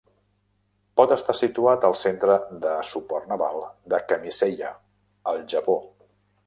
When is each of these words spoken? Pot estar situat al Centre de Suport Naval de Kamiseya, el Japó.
Pot 0.99 1.13
estar 1.15 1.35
situat 1.41 1.85
al 1.91 1.97
Centre 2.05 2.39
de 2.65 2.73
Suport 2.93 3.31
Naval 3.35 3.61
de 3.95 4.01
Kamiseya, 4.13 4.77
el 5.35 5.45
Japó. 5.55 5.81